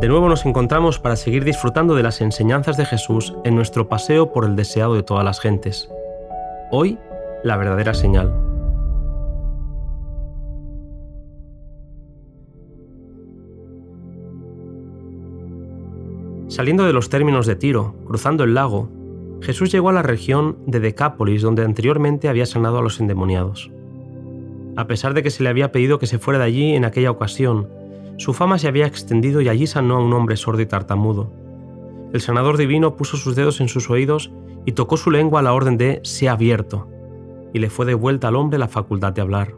De 0.00 0.08
nuevo 0.08 0.30
nos 0.30 0.46
encontramos 0.46 0.98
para 0.98 1.14
seguir 1.14 1.44
disfrutando 1.44 1.94
de 1.94 2.02
las 2.02 2.22
enseñanzas 2.22 2.78
de 2.78 2.86
Jesús 2.86 3.34
en 3.44 3.54
nuestro 3.54 3.90
paseo 3.90 4.32
por 4.32 4.46
el 4.46 4.56
deseado 4.56 4.94
de 4.94 5.02
todas 5.02 5.26
las 5.26 5.40
gentes. 5.40 5.90
Hoy, 6.70 6.98
la 7.44 7.58
verdadera 7.58 7.92
señal. 7.92 8.32
Saliendo 16.48 16.86
de 16.86 16.94
los 16.94 17.10
términos 17.10 17.44
de 17.44 17.56
Tiro, 17.56 17.94
cruzando 18.06 18.44
el 18.44 18.54
lago, 18.54 18.88
Jesús 19.42 19.70
llegó 19.70 19.90
a 19.90 19.92
la 19.92 20.02
región 20.02 20.56
de 20.66 20.80
Decápolis 20.80 21.42
donde 21.42 21.62
anteriormente 21.62 22.30
había 22.30 22.46
sanado 22.46 22.78
a 22.78 22.82
los 22.82 23.00
endemoniados. 23.00 23.70
A 24.76 24.86
pesar 24.86 25.12
de 25.12 25.22
que 25.22 25.30
se 25.30 25.42
le 25.42 25.50
había 25.50 25.72
pedido 25.72 25.98
que 25.98 26.06
se 26.06 26.18
fuera 26.18 26.38
de 26.38 26.46
allí 26.46 26.74
en 26.74 26.86
aquella 26.86 27.10
ocasión, 27.10 27.68
su 28.20 28.34
fama 28.34 28.58
se 28.58 28.68
había 28.68 28.84
extendido 28.84 29.40
y 29.40 29.48
allí 29.48 29.66
sanó 29.66 29.96
a 29.96 30.04
un 30.04 30.12
hombre 30.12 30.36
sordo 30.36 30.60
y 30.60 30.66
tartamudo. 30.66 31.32
El 32.12 32.20
sanador 32.20 32.58
divino 32.58 32.94
puso 32.94 33.16
sus 33.16 33.34
dedos 33.34 33.62
en 33.62 33.68
sus 33.68 33.88
oídos 33.88 34.30
y 34.66 34.72
tocó 34.72 34.98
su 34.98 35.10
lengua 35.10 35.40
a 35.40 35.42
la 35.42 35.54
orden 35.54 35.78
de 35.78 36.00
«sea 36.04 36.32
abierto», 36.32 36.86
y 37.54 37.60
le 37.60 37.70
fue 37.70 37.86
devuelta 37.86 38.28
al 38.28 38.36
hombre 38.36 38.58
la 38.58 38.68
facultad 38.68 39.14
de 39.14 39.22
hablar. 39.22 39.54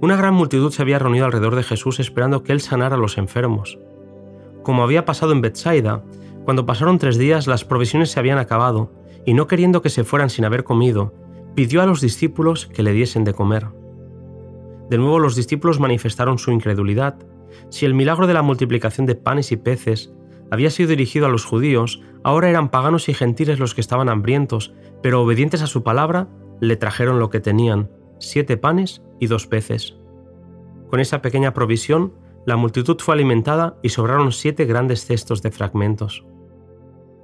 Una 0.00 0.14
gran 0.14 0.34
multitud 0.34 0.70
se 0.70 0.80
había 0.80 1.00
reunido 1.00 1.24
alrededor 1.24 1.56
de 1.56 1.64
Jesús 1.64 1.98
esperando 1.98 2.44
que 2.44 2.52
él 2.52 2.60
sanara 2.60 2.94
a 2.94 3.00
los 3.00 3.18
enfermos. 3.18 3.80
Como 4.62 4.84
había 4.84 5.04
pasado 5.04 5.32
en 5.32 5.40
Bethsaida, 5.40 6.04
cuando 6.44 6.66
pasaron 6.66 6.98
tres 6.98 7.18
días 7.18 7.48
las 7.48 7.64
provisiones 7.64 8.12
se 8.12 8.20
habían 8.20 8.38
acabado, 8.38 8.92
y 9.26 9.34
no 9.34 9.48
queriendo 9.48 9.82
que 9.82 9.90
se 9.90 10.04
fueran 10.04 10.30
sin 10.30 10.44
haber 10.44 10.62
comido, 10.62 11.12
pidió 11.56 11.82
a 11.82 11.86
los 11.86 12.00
discípulos 12.00 12.66
que 12.66 12.84
le 12.84 12.92
diesen 12.92 13.24
de 13.24 13.34
comer. 13.34 13.81
De 14.92 14.98
nuevo 14.98 15.18
los 15.18 15.36
discípulos 15.36 15.80
manifestaron 15.80 16.36
su 16.36 16.50
incredulidad. 16.50 17.16
Si 17.70 17.86
el 17.86 17.94
milagro 17.94 18.26
de 18.26 18.34
la 18.34 18.42
multiplicación 18.42 19.06
de 19.06 19.14
panes 19.14 19.50
y 19.50 19.56
peces 19.56 20.12
había 20.50 20.68
sido 20.68 20.90
dirigido 20.90 21.24
a 21.24 21.30
los 21.30 21.46
judíos, 21.46 22.02
ahora 22.24 22.50
eran 22.50 22.68
paganos 22.68 23.08
y 23.08 23.14
gentiles 23.14 23.58
los 23.58 23.74
que 23.74 23.80
estaban 23.80 24.10
hambrientos, 24.10 24.74
pero 25.02 25.22
obedientes 25.22 25.62
a 25.62 25.66
su 25.66 25.82
palabra, 25.82 26.28
le 26.60 26.76
trajeron 26.76 27.20
lo 27.20 27.30
que 27.30 27.40
tenían, 27.40 27.90
siete 28.18 28.58
panes 28.58 29.00
y 29.18 29.28
dos 29.28 29.46
peces. 29.46 29.96
Con 30.90 31.00
esa 31.00 31.22
pequeña 31.22 31.54
provisión, 31.54 32.12
la 32.44 32.56
multitud 32.56 32.98
fue 32.98 33.14
alimentada 33.14 33.78
y 33.82 33.88
sobraron 33.88 34.30
siete 34.30 34.66
grandes 34.66 35.06
cestos 35.06 35.40
de 35.40 35.52
fragmentos. 35.52 36.26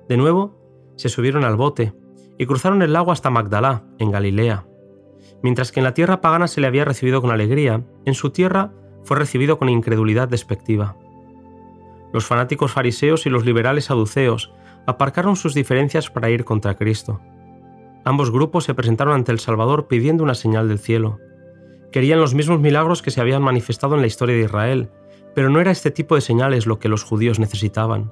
De 0.09 0.17
nuevo, 0.17 0.59
se 0.97 1.11
subieron 1.11 1.45
al 1.45 1.57
bote 1.57 1.93
y 2.39 2.47
cruzaron 2.47 2.81
el 2.81 2.95
lago 2.95 3.13
hasta 3.13 3.29
Magdalá, 3.29 3.85
en 3.99 4.11
Galilea. 4.11 4.68
Mientras 5.43 5.73
que 5.73 5.81
en 5.81 5.85
la 5.85 5.95
tierra 5.95 6.21
pagana 6.21 6.49
se 6.49 6.61
le 6.61 6.67
había 6.67 6.85
recibido 6.85 7.21
con 7.21 7.31
alegría, 7.31 7.83
en 8.05 8.15
su 8.15 8.31
tierra 8.31 8.73
fue 9.05 9.17
recibido 9.17 9.59
con 9.59 9.69
incredulidad 9.69 10.29
despectiva. 10.29 10.97
Los 12.13 12.27
fanáticos 12.27 12.73
fariseos 12.73 13.27
y 13.27 13.31
los 13.31 13.45
liberales 13.45 13.87
saduceos 13.87 14.53
aparcaron 14.87 15.37
sus 15.37 15.55
diferencias 15.55 16.11
para 16.11 16.31
ir 16.31 16.45
contra 16.45 16.75
Cristo. 16.75 17.21
Ambos 18.05 18.31
grupos 18.31 18.65
se 18.65 18.75
presentaron 18.75 19.15
ante 19.15 19.33
el 19.33 19.39
Salvador 19.39 19.87
pidiendo 19.87 20.25
una 20.25 20.35
señal 20.35 20.69
del 20.69 20.79
cielo. 20.79 21.19
Querían 21.93 22.21
los 22.21 22.35
mismos 22.35 22.61
milagros 22.61 23.03
que 23.03 23.11
se 23.11 23.21
habían 23.21 23.43
manifestado 23.43 23.95
en 23.95 24.01
la 24.01 24.07
historia 24.07 24.37
de 24.37 24.45
Israel, 24.45 24.91
pero 25.35 25.51
no 25.51 25.61
era 25.61 25.71
este 25.71 25.91
tipo 25.91 26.15
de 26.15 26.21
señales 26.21 26.67
lo 26.67 26.79
que 26.79 26.89
los 26.89 27.05
judíos 27.05 27.39
necesitaban. 27.39 28.11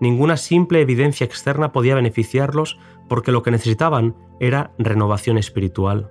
Ninguna 0.00 0.36
simple 0.36 0.80
evidencia 0.80 1.24
externa 1.24 1.70
podía 1.70 1.94
beneficiarlos 1.94 2.78
porque 3.08 3.30
lo 3.30 3.42
que 3.44 3.52
necesitaban 3.52 4.16
era 4.40 4.72
renovación 4.78 5.38
espiritual. 5.38 6.10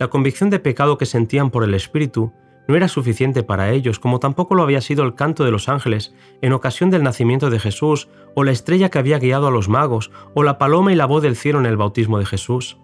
La 0.00 0.08
convicción 0.08 0.48
de 0.48 0.60
pecado 0.60 0.96
que 0.96 1.04
sentían 1.04 1.50
por 1.50 1.62
el 1.62 1.74
Espíritu 1.74 2.32
no 2.66 2.74
era 2.74 2.88
suficiente 2.88 3.42
para 3.42 3.70
ellos, 3.70 3.98
como 3.98 4.18
tampoco 4.18 4.54
lo 4.54 4.62
había 4.62 4.80
sido 4.80 5.04
el 5.04 5.14
canto 5.14 5.44
de 5.44 5.50
los 5.50 5.68
ángeles 5.68 6.14
en 6.40 6.54
ocasión 6.54 6.88
del 6.88 7.02
nacimiento 7.02 7.50
de 7.50 7.58
Jesús, 7.58 8.08
o 8.34 8.42
la 8.42 8.50
estrella 8.50 8.88
que 8.88 8.98
había 8.98 9.18
guiado 9.18 9.46
a 9.46 9.50
los 9.50 9.68
magos, 9.68 10.10
o 10.34 10.42
la 10.42 10.56
paloma 10.56 10.90
y 10.90 10.96
la 10.96 11.04
voz 11.04 11.22
del 11.22 11.36
cielo 11.36 11.58
en 11.58 11.66
el 11.66 11.76
bautismo 11.76 12.18
de 12.18 12.24
Jesús. 12.24 12.78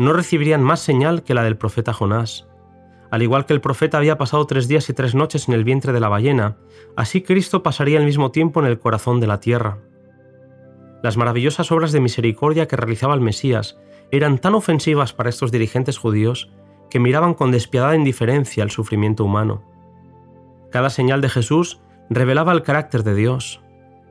No 0.00 0.12
recibirían 0.12 0.64
más 0.64 0.80
señal 0.80 1.22
que 1.22 1.34
la 1.34 1.44
del 1.44 1.56
profeta 1.56 1.92
Jonás. 1.92 2.48
Al 3.12 3.22
igual 3.22 3.46
que 3.46 3.52
el 3.52 3.60
profeta 3.60 3.98
había 3.98 4.18
pasado 4.18 4.44
tres 4.46 4.66
días 4.66 4.90
y 4.90 4.94
tres 4.94 5.14
noches 5.14 5.46
en 5.46 5.54
el 5.54 5.62
vientre 5.62 5.92
de 5.92 6.00
la 6.00 6.08
ballena, 6.08 6.56
así 6.96 7.22
Cristo 7.22 7.62
pasaría 7.62 8.00
el 8.00 8.04
mismo 8.04 8.32
tiempo 8.32 8.58
en 8.58 8.66
el 8.66 8.80
corazón 8.80 9.20
de 9.20 9.28
la 9.28 9.38
tierra. 9.38 9.78
Las 11.04 11.16
maravillosas 11.16 11.70
obras 11.70 11.92
de 11.92 12.00
misericordia 12.00 12.66
que 12.66 12.76
realizaba 12.76 13.14
el 13.14 13.20
Mesías 13.20 13.78
eran 14.12 14.38
tan 14.38 14.54
ofensivas 14.54 15.12
para 15.12 15.30
estos 15.30 15.52
dirigentes 15.52 15.98
judíos 15.98 16.52
que 16.90 17.00
miraban 17.00 17.34
con 17.34 17.50
despiadada 17.50 17.96
indiferencia 17.96 18.62
el 18.62 18.70
sufrimiento 18.70 19.24
humano. 19.24 19.62
Cada 20.70 20.90
señal 20.90 21.20
de 21.20 21.28
Jesús 21.28 21.80
revelaba 22.08 22.52
el 22.52 22.62
carácter 22.62 23.04
de 23.04 23.14
Dios, 23.14 23.62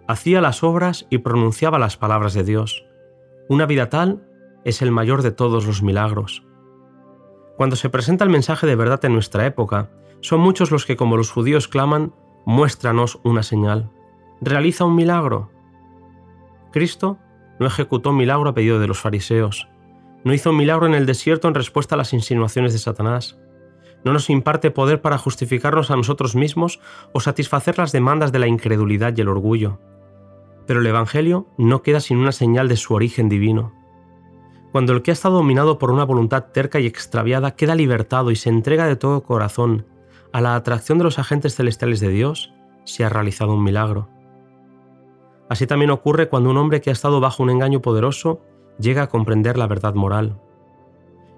hacía 0.08 0.42
las 0.42 0.64
obras 0.64 1.06
y 1.10 1.20
pronunciaba 1.20 1.78
las 1.80 1.98
palabras 1.98 2.34
de 2.34 2.44
Dios. 2.44 2.86
Una 3.50 3.66
vida 3.66 3.90
tal 3.90 4.24
es 4.64 4.82
el 4.82 4.92
mayor 4.92 5.22
de 5.22 5.32
todos 5.32 5.66
los 5.68 5.84
milagros. 5.84 6.46
Cuando 7.58 7.76
se 7.76 7.90
presenta 7.90 8.24
el 8.24 8.30
mensaje 8.30 8.66
de 8.68 8.76
verdad 8.76 9.04
en 9.06 9.14
nuestra 9.14 9.46
época, 9.46 9.90
son 10.22 10.40
muchos 10.40 10.72
los 10.72 10.86
que 10.86 10.96
como 10.96 11.18
los 11.18 11.32
judíos 11.32 11.68
claman, 11.68 12.14
muéstranos 12.46 13.20
una 13.24 13.44
señal, 13.44 13.92
realiza 14.42 14.86
un 14.86 14.96
milagro. 14.96 15.52
Cristo 16.72 17.18
no 17.60 17.68
ejecutó 17.68 18.14
milagro 18.14 18.50
a 18.50 18.54
pedido 18.54 18.80
de 18.80 18.88
los 18.88 19.00
fariseos, 19.00 19.68
no 20.24 20.34
hizo 20.34 20.50
un 20.52 20.58
milagro 20.58 20.86
en 20.86 20.94
el 20.94 21.06
desierto 21.06 21.48
en 21.48 21.56
respuesta 21.56 21.96
a 21.96 21.98
las 21.98 22.14
insinuaciones 22.14 22.74
de 22.74 22.80
Satanás, 22.80 23.40
no 24.04 24.14
nos 24.14 24.30
imparte 24.30 24.72
poder 24.72 25.02
para 25.02 25.18
justificarnos 25.18 25.92
a 25.92 25.96
nosotros 25.96 26.36
mismos 26.36 26.80
o 27.14 27.20
satisfacer 27.20 27.78
las 27.78 27.92
demandas 27.92 28.32
de 28.32 28.40
la 28.40 28.48
incredulidad 28.48 29.16
y 29.16 29.22
el 29.22 29.30
orgullo. 29.30 29.80
Pero 30.68 30.80
el 30.80 30.88
Evangelio 30.88 31.48
no 31.58 31.82
queda 31.82 32.00
sin 32.00 32.18
una 32.18 32.32
señal 32.32 32.68
de 32.68 32.78
su 32.78 32.94
origen 32.94 33.28
divino. 33.28 33.74
Cuando 34.72 34.94
el 34.94 35.02
que 35.02 35.12
ha 35.12 35.14
estado 35.14 35.36
dominado 35.36 35.80
por 35.80 35.92
una 35.92 36.04
voluntad 36.04 36.46
terca 36.54 36.80
y 36.80 36.86
extraviada 36.86 37.56
queda 37.56 37.76
libertado 37.76 38.32
y 38.32 38.36
se 38.36 38.50
entrega 38.50 38.86
de 38.86 38.96
todo 38.96 39.24
corazón 39.24 39.88
a 40.32 40.42
la 40.42 40.56
atracción 40.56 41.00
de 41.00 41.06
los 41.06 41.18
agentes 41.18 41.56
celestiales 41.56 42.00
de 42.00 42.10
Dios, 42.10 42.54
se 42.84 43.04
ha 43.04 43.10
realizado 43.10 43.54
un 43.54 43.64
milagro. 43.64 44.10
Así 45.50 45.66
también 45.66 45.90
ocurre 45.90 46.30
cuando 46.30 46.52
un 46.52 46.58
hombre 46.58 46.82
que 46.82 46.92
ha 46.92 46.94
estado 46.94 47.20
bajo 47.20 47.42
un 47.42 47.50
engaño 47.50 47.82
poderoso 47.82 48.42
llega 48.80 49.04
a 49.04 49.10
comprender 49.10 49.58
la 49.58 49.68
verdad 49.68 49.94
moral. 49.94 50.40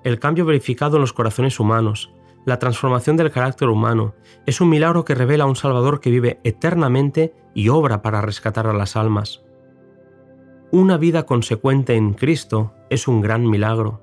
El 0.04 0.20
cambio 0.20 0.46
verificado 0.46 0.98
en 0.98 1.02
los 1.02 1.14
corazones 1.14 1.60
humanos, 1.60 2.14
la 2.46 2.58
transformación 2.58 3.18
del 3.18 3.32
carácter 3.32 3.70
humano, 3.70 4.16
es 4.46 4.62
un 4.62 4.70
milagro 4.70 5.06
que 5.06 5.16
revela 5.16 5.44
a 5.44 5.48
un 5.48 5.56
Salvador 5.56 6.00
que 6.00 6.10
vive 6.10 6.40
eternamente 6.44 7.36
y 7.54 7.70
obra 7.70 8.02
para 8.02 8.22
rescatar 8.22 8.68
a 8.68 8.74
las 8.74 8.96
almas. 8.96 9.44
Una 10.72 10.98
vida 10.98 11.24
consecuente 11.24 11.96
en 11.96 12.14
Cristo 12.14 12.74
es 12.90 13.08
un 13.08 13.22
gran 13.22 13.48
milagro. 13.48 14.02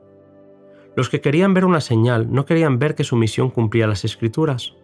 Los 0.94 1.08
que 1.08 1.20
querían 1.20 1.54
ver 1.54 1.64
una 1.64 1.80
señal 1.80 2.30
no 2.30 2.44
querían 2.44 2.78
ver 2.78 2.94
que 2.94 3.04
su 3.04 3.16
misión 3.16 3.50
cumplía 3.50 3.86
las 3.86 4.04
escrituras. 4.04 4.74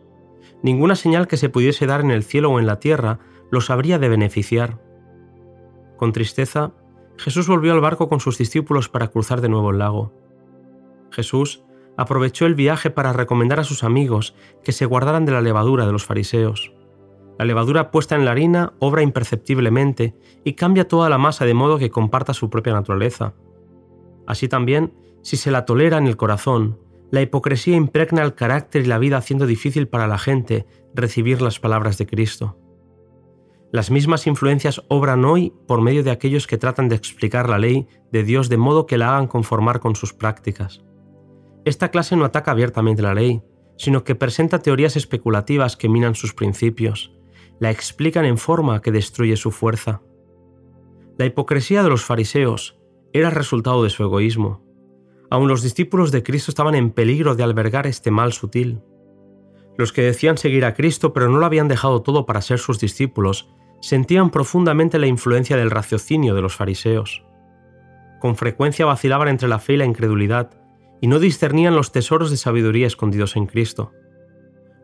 Ninguna 0.63 0.97
señal 0.97 1.27
que 1.29 1.37
se 1.37 1.49
pudiese 1.49 1.87
dar 1.87 2.01
en 2.01 2.11
el 2.11 2.25
cielo 2.25 2.51
o 2.51 2.59
en 2.59 2.67
la 2.67 2.81
tierra 2.81 3.19
los 3.51 3.71
habría 3.71 3.99
de 3.99 4.09
beneficiar. 4.09 4.81
Con 5.97 6.13
tristeza, 6.13 6.73
Jesús 7.17 7.47
volvió 7.49 7.73
al 7.73 7.81
barco 7.81 8.09
con 8.09 8.21
sus 8.21 8.39
discípulos 8.39 8.89
para 8.89 9.09
cruzar 9.09 9.41
de 9.41 9.49
nuevo 9.49 9.71
el 9.71 9.79
lago. 9.79 10.13
Jesús 11.11 11.65
aprovechó 11.97 12.47
el 12.47 12.55
viaje 12.55 12.91
para 12.91 13.13
recomendar 13.13 13.61
a 13.61 13.65
sus 13.65 13.85
amigos 13.85 14.35
que 14.63 14.73
se 14.73 14.87
guardaran 14.87 15.25
de 15.25 15.33
la 15.33 15.41
levadura 15.41 15.87
de 15.87 15.93
los 15.93 16.05
fariseos. 16.05 16.73
La 17.39 17.45
levadura 17.45 17.91
puesta 17.91 18.15
en 18.15 18.25
la 18.25 18.33
harina 18.33 18.75
obra 18.79 19.03
imperceptiblemente 19.03 20.15
y 20.45 20.55
cambia 20.55 20.89
toda 20.89 21.09
la 21.09 21.19
masa 21.19 21.45
de 21.45 21.55
modo 21.55 21.79
que 21.79 21.91
comparta 21.91 22.35
su 22.35 22.51
propia 22.51 22.73
naturaleza. 22.73 23.35
Así 24.27 24.49
también, 24.49 24.95
si 25.23 25.37
se 25.37 25.51
la 25.51 25.65
tolera 25.65 25.99
en 25.99 26.07
el 26.07 26.17
corazón, 26.17 26.79
la 27.11 27.23
hipocresía 27.23 27.77
impregna 27.77 28.23
el 28.23 28.35
carácter 28.35 28.83
y 28.83 28.87
la 28.87 28.99
vida 28.99 29.17
haciendo 29.17 29.47
difícil 29.47 29.89
para 29.89 30.07
la 30.07 30.19
gente 30.19 30.67
recibir 30.95 31.43
las 31.43 31.61
palabras 31.61 31.99
de 31.99 32.07
Cristo. 32.07 32.57
Las 33.75 33.91
mismas 33.91 34.29
influencias 34.29 34.81
obran 34.87 35.25
hoy 35.25 35.53
por 35.67 35.81
medio 35.81 36.05
de 36.05 36.13
aquellos 36.13 36.47
que 36.47 36.59
tratan 36.59 36.89
de 36.89 36.95
explicar 36.95 37.51
la 37.51 37.59
ley 37.59 37.89
de 38.13 38.23
Dios 38.23 38.49
de 38.49 38.57
modo 38.57 38.87
que 38.87 38.97
la 38.97 39.09
hagan 39.09 39.27
conformar 39.27 39.81
con 39.81 39.97
sus 39.97 40.13
prácticas. 40.13 40.85
Esta 41.65 41.91
clase 41.91 42.15
no 42.15 42.25
ataca 42.25 42.53
abiertamente 42.53 43.03
la 43.03 43.15
ley, 43.15 43.43
sino 43.77 44.05
que 44.05 44.15
presenta 44.15 44.61
teorías 44.61 44.95
especulativas 44.95 45.77
que 45.77 45.89
minan 45.89 46.15
sus 46.15 46.35
principios, 46.35 47.17
la 47.59 47.73
explican 47.73 48.25
en 48.25 48.39
forma 48.39 48.81
que 48.81 48.93
destruye 48.93 49.35
su 49.35 49.51
fuerza. 49.51 50.03
La 51.19 51.27
hipocresía 51.27 51.83
de 51.83 51.89
los 51.89 52.05
fariseos 52.05 52.79
era 53.13 53.31
resultado 53.31 53.83
de 53.83 53.91
su 53.91 54.05
egoísmo. 54.05 54.63
Aun 55.31 55.49
los 55.49 55.65
discípulos 55.65 56.13
de 56.13 56.23
Cristo 56.23 56.53
estaban 56.53 56.77
en 56.77 56.93
peligro 56.93 57.35
de 57.35 57.43
albergar 57.43 57.89
este 57.89 58.13
mal 58.13 58.33
sutil. 58.35 58.83
Los 59.77 59.93
que 59.93 60.03
decían 60.03 60.39
seguir 60.39 60.65
a 60.65 60.75
Cristo 60.75 61.13
pero 61.13 61.29
no 61.29 61.39
lo 61.39 61.47
habían 61.47 61.67
dejado 61.67 62.03
todo 62.03 62.25
para 62.25 62.41
ser 62.41 62.61
sus 62.61 62.79
discípulos, 62.79 63.49
sentían 63.85 64.31
profundamente 64.31 64.99
la 64.99 65.07
influencia 65.07 65.59
del 65.59 65.71
raciocinio 65.71 66.35
de 66.35 66.41
los 66.41 66.57
fariseos. 66.57 67.23
Con 68.19 68.35
frecuencia 68.35 68.87
vacilaban 68.87 69.29
entre 69.29 69.47
la 69.47 69.59
fe 69.59 69.75
y 69.75 69.77
la 69.77 69.85
incredulidad, 69.85 70.53
y 71.03 71.07
no 71.07 71.19
discernían 71.19 71.77
los 71.77 71.93
tesoros 71.93 72.31
de 72.31 72.39
sabiduría 72.39 72.87
escondidos 72.87 73.37
en 73.37 73.45
Cristo. 73.45 73.93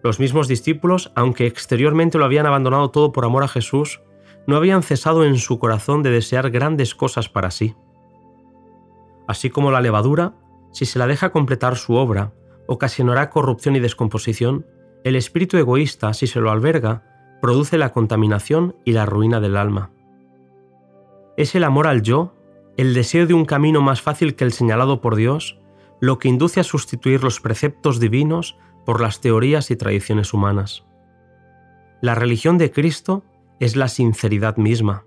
Los 0.03 0.21
mismos 0.21 0.49
discípulos, 0.49 1.13
aunque 1.15 1.47
exteriormente 1.47 2.19
lo 2.19 2.27
habían 2.27 2.45
abandonado 2.45 2.91
todo 2.91 3.11
por 3.11 3.25
amor 3.25 3.43
a 3.43 3.49
Jesús, 3.49 4.03
no 4.47 4.57
habían 4.57 4.83
cesado 4.83 5.25
en 5.25 5.39
su 5.39 5.59
corazón 5.59 6.03
de 6.03 6.11
desear 6.11 6.51
grandes 6.51 6.95
cosas 6.95 7.31
para 7.31 7.51
sí. 7.51 7.75
Así 9.27 9.49
como 9.49 9.71
la 9.71 9.81
levadura, 9.81 10.35
si 10.73 10.85
se 10.85 10.99
la 10.99 11.07
deja 11.07 11.33
completar 11.33 11.77
su 11.77 11.95
obra, 11.95 12.35
ocasionará 12.67 13.31
corrupción 13.31 13.77
y 13.77 13.81
descomposición, 13.81 14.67
el 15.05 15.17
espíritu 15.17 15.57
egoísta, 15.57 16.13
si 16.13 16.27
se 16.27 16.41
lo 16.41 16.51
alberga, 16.51 17.10
produce 17.41 17.79
la 17.79 17.93
contaminación 17.93 18.77
y 18.85 18.93
la 18.93 19.07
ruina 19.07 19.41
del 19.41 19.57
alma. 19.57 19.91
Es 21.37 21.55
el 21.55 21.65
amor 21.65 21.87
al 21.87 22.03
yo, 22.03 22.35
el 22.77 22.95
deseo 22.95 23.27
de 23.27 23.35
un 23.35 23.45
camino 23.45 23.81
más 23.81 24.03
fácil 24.03 24.35
que 24.35 24.45
el 24.45 24.53
señalado 24.53 25.01
por 25.01 25.17
Dios, 25.17 25.59
lo 26.01 26.19
que 26.19 26.29
induce 26.29 26.61
a 26.61 26.65
sustituir 26.65 27.23
los 27.23 27.41
preceptos 27.41 28.01
divinos 28.01 28.59
por 28.87 29.01
las 29.01 29.21
teorías 29.21 29.71
y 29.71 29.77
tradiciones 29.77 30.33
humanas. 30.33 30.85
La 32.01 32.15
religión 32.15 32.57
de 32.59 32.71
Cristo 32.71 33.25
es 33.59 33.77
la 33.77 33.89
sinceridad 33.89 34.57
misma. 34.57 35.05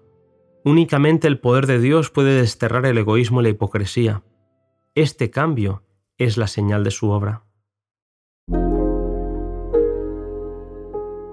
Únicamente 0.64 1.28
el 1.28 1.40
poder 1.40 1.66
de 1.66 1.80
Dios 1.80 2.12
puede 2.12 2.40
desterrar 2.40 2.86
el 2.86 2.98
egoísmo 2.98 3.42
y 3.42 3.44
la 3.44 3.50
hipocresía. 3.50 4.24
Este 4.96 5.32
cambio 5.32 5.84
es 6.20 6.38
la 6.38 6.48
señal 6.48 6.84
de 6.84 6.92
su 6.92 7.10
obra. 7.10 7.44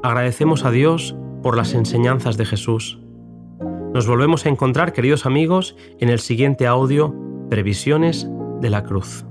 Agradecemos 0.03 0.65
a 0.65 0.71
Dios 0.71 1.15
por 1.43 1.57
las 1.57 1.75
enseñanzas 1.75 2.39
de 2.39 2.47
Jesús. 2.47 2.99
Nos 3.93 4.07
volvemos 4.07 4.47
a 4.47 4.49
encontrar, 4.49 4.95
queridos 4.95 5.27
amigos, 5.27 5.77
en 5.99 6.09
el 6.09 6.21
siguiente 6.21 6.67
audio, 6.67 7.15
Previsiones 7.51 8.27
de 8.61 8.71
la 8.71 8.83
Cruz. 8.83 9.27